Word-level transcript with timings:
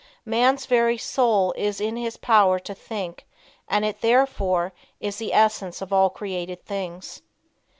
Man's 0.25 0.65
very 0.65 0.97
soul 0.97 1.53
is 1.55 1.79
in 1.79 1.95
his 1.95 2.17
power 2.17 2.57
to 2.57 2.73
think, 2.73 3.27
and 3.67 3.85
it, 3.85 4.01
therefore, 4.01 4.73
is 4.99 5.17
the 5.17 5.31
essence 5.31 5.79
of 5.79 5.93
all 5.93 6.09
created 6.09 6.65
things. 6.65 7.21